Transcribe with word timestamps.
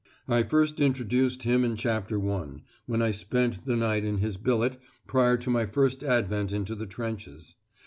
I 0.27 0.41
first 0.41 0.79
introduced 0.79 1.43
him 1.43 1.63
in 1.63 1.75
Chapter 1.75 2.19
I, 2.27 2.63
when 2.87 3.03
I 3.03 3.11
spent 3.11 3.65
the 3.67 3.75
night 3.75 4.03
in 4.03 4.17
his 4.17 4.35
billet 4.37 4.79
prior 5.05 5.37
to 5.37 5.49
my 5.51 5.67
first 5.67 6.03
advent 6.03 6.51
into 6.51 6.73
the 6.73 6.87
trenches. 6.87 7.53